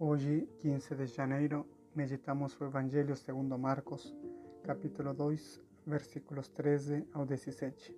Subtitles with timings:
[0.00, 4.14] Hoje, 15 de janeiro, meditamos o Evangelho segundo Marcos,
[4.62, 7.92] capítulo 2, versículos 13 ao 17.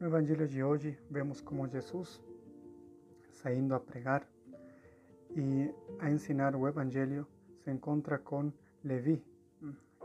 [0.00, 2.18] No Evangelho de hoje, vemos como Jesus,
[3.30, 4.26] saindo a pregar
[5.36, 7.26] e a ensinar o Evangelho,
[7.58, 8.50] se encontra com
[8.82, 9.22] Levi,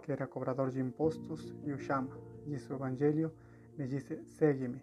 [0.03, 2.19] que era cobrador de impostos, e o chama.
[2.45, 3.31] Diz o Evangelho,
[3.77, 4.81] lhe disse: Segue-me.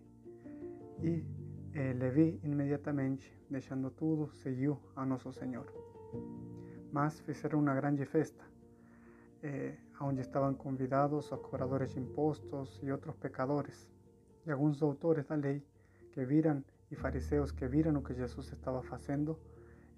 [1.77, 5.67] Eh, Levi, imediatamente, deixando tudo, seguiu a Nosso Senhor.
[6.91, 8.43] Mas fizeram uma grande festa,
[9.43, 13.91] eh, onde estavam convidados os cobradores de impostos e outros pecadores,
[14.47, 15.63] e alguns doutores da lei
[16.13, 19.39] que viram e fariseus que viram o que Jesus estava fazendo,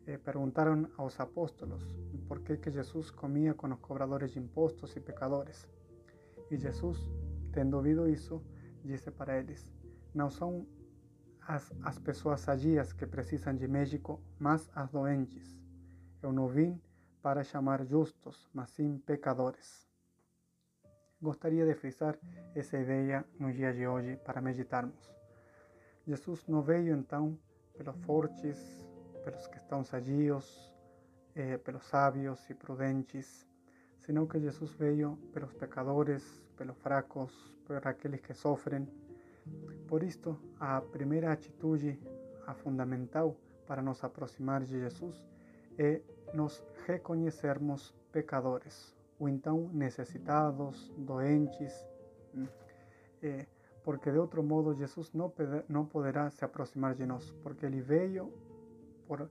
[0.05, 1.95] eh, perguntaram aos apóstolos
[2.27, 5.69] por que, que Jesus comia com os cobradores de impostos e pecadores.
[6.51, 6.99] E Jesus,
[7.53, 8.43] tendo ouvido isso,
[8.85, 9.71] disse para eles:
[10.13, 10.67] Não são
[11.49, 15.59] as, as pessoas sadias que precisam de médico, mas as doentes.
[16.23, 16.79] Eu não vim
[17.23, 19.89] para chamar justos, mas sim pecadores.
[21.21, 22.19] Gostaria de frisar
[22.55, 25.11] essa ideia no dia de hoje para meditarmos.
[26.07, 27.39] Jesus não veio então
[27.79, 28.85] pelos fortes,
[29.25, 30.77] pelos que estão sadios,
[31.35, 33.47] eh, pelos sábios e prudentes,
[33.97, 36.23] senão que Jesus veio pelos pecadores,
[36.59, 37.33] pelos fracos,
[37.65, 38.87] por aqueles que sofrem
[39.89, 41.99] por isto, a primeira atitude,
[42.47, 45.25] a fundamental para nos aproximar de Jesus
[45.79, 46.01] é
[46.35, 51.87] nos reconhecermos pecadores, ou então necessitados, doentes,
[53.83, 55.33] porque de outro modo Jesus não,
[55.69, 58.33] não poderá se aproximar de nós, porque Ele veio
[59.07, 59.29] por,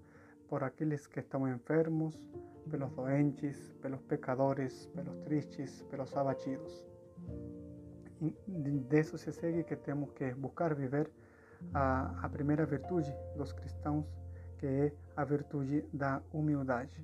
[0.47, 2.29] por aqueles que estão enfermos,
[2.69, 6.87] pelos doentes, pelos pecadores, pelos tristes, pelos abatidos
[8.19, 11.11] de isso se segue que temos que buscar viver
[11.73, 14.05] a, a primeira virtude dos cristãos,
[14.57, 17.03] que é a virtude da humildade.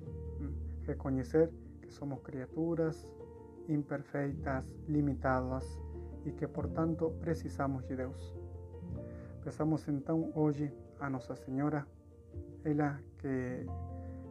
[0.86, 3.12] Reconhecer que somos criaturas
[3.68, 5.78] imperfeitas, limitadas
[6.24, 8.34] e que, portanto, precisamos de Deus.
[9.42, 11.86] Peçamos então hoje a Nossa Senhora,
[12.64, 13.66] ela que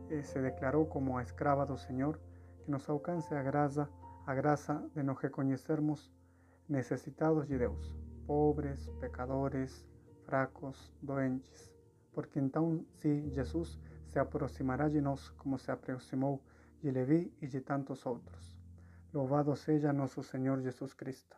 [0.09, 2.19] eh, se declarou como a escrava do Senhor,
[2.63, 3.89] que nos alcance a graça,
[4.25, 6.11] a graça de nos reconhecermos
[6.67, 9.85] necesitados de Deus, pobres, pecadores,
[10.25, 11.73] fracos, doentes,
[12.11, 16.41] porque então sim Jesus se aproximará de nós como se aproximou
[16.81, 18.55] de Levi e de tantos outros.
[19.13, 21.35] Louvado seja nosso Senhor Jesus Cristo.